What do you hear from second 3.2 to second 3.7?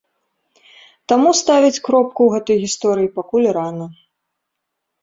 пакуль